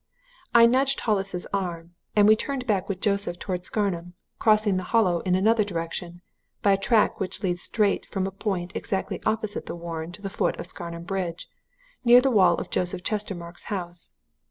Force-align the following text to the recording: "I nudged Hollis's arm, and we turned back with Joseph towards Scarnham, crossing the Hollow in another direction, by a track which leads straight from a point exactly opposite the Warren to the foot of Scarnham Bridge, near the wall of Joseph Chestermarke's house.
"I 0.55 0.65
nudged 0.65 1.01
Hollis's 1.01 1.45
arm, 1.53 1.93
and 2.15 2.27
we 2.27 2.35
turned 2.35 2.65
back 2.65 2.89
with 2.89 3.01
Joseph 3.01 3.37
towards 3.37 3.67
Scarnham, 3.69 4.15
crossing 4.39 4.77
the 4.77 4.85
Hollow 4.89 5.19
in 5.19 5.35
another 5.35 5.63
direction, 5.63 6.23
by 6.63 6.71
a 6.73 6.77
track 6.77 7.19
which 7.19 7.43
leads 7.43 7.61
straight 7.61 8.07
from 8.07 8.25
a 8.25 8.31
point 8.31 8.75
exactly 8.75 9.21
opposite 9.27 9.67
the 9.67 9.75
Warren 9.75 10.11
to 10.13 10.21
the 10.23 10.29
foot 10.31 10.59
of 10.59 10.65
Scarnham 10.65 11.03
Bridge, 11.03 11.47
near 12.03 12.19
the 12.19 12.31
wall 12.31 12.55
of 12.55 12.71
Joseph 12.71 13.03
Chestermarke's 13.03 13.65
house. 13.65 14.13